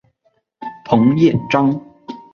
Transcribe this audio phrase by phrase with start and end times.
[0.83, 1.79] 彭彦章。